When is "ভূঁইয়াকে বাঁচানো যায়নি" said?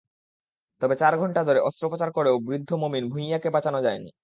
3.11-4.11